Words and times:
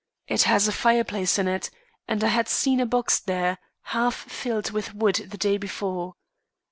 It 0.27 0.41
has 0.49 0.67
a 0.67 0.71
fireplace 0.71 1.37
in 1.37 1.47
it, 1.47 1.69
and 2.07 2.23
I 2.23 2.29
had 2.29 2.47
seen 2.49 2.79
a 2.79 2.87
box 2.87 3.19
there, 3.19 3.59
half 3.93 4.15
filled 4.15 4.71
with 4.71 4.95
wood 4.95 5.17
the 5.29 5.37
day 5.37 5.57
before. 5.59 6.15